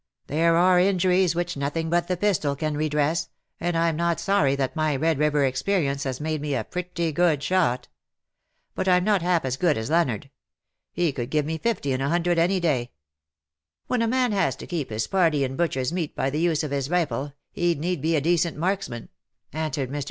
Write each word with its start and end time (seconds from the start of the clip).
There 0.25 0.55
are 0.55 0.79
injuries 0.79 1.35
which 1.35 1.55
nothing 1.55 1.87
but 1.87 2.07
the 2.07 2.17
pistol 2.17 2.55
can 2.55 2.75
redress, 2.75 3.29
and 3.59 3.75
I^m 3.77 3.95
not 3.95 4.19
sorry 4.19 4.55
that 4.55 4.75
my 4.75 4.95
Eed 4.95 5.19
River 5.19 5.45
experience 5.45 6.05
has 6.05 6.19
made 6.19 6.41
me 6.41 6.55
a 6.55 6.63
pretty 6.63 7.11
good 7.11 7.43
shot. 7.43 7.87
But 8.73 8.87
Vm 8.87 9.03
not 9.03 9.21
half 9.21 9.45
as 9.45 9.57
good 9.57 9.77
as 9.77 9.91
Leonard. 9.91 10.31
He 10.91 11.11
could 11.11 11.29
give 11.29 11.45
me 11.45 11.59
fifty 11.59 11.91
in 11.93 12.01
a 12.01 12.09
hundred 12.09 12.39
any 12.39 12.59
day.^^" 12.59 12.89
When 13.89 14.01
a 14.01 14.07
man 14.07 14.31
has 14.31 14.55
to 14.55 14.65
keep 14.65 14.89
his 14.89 15.05
party 15.05 15.43
in 15.43 15.55
butcher^s 15.55 15.91
meat 15.91 16.15
by 16.15 16.31
the 16.31 16.39
use 16.39 16.63
of 16.63 16.71
his 16.71 16.89
rifle, 16.89 17.33
hc^d 17.55 17.77
need 17.77 18.01
be 18.01 18.15
a 18.15 18.21
decent 18.21 18.57
marksman,^^ 18.57 19.09
answered 19.55 19.91
^Ir. 19.91 19.99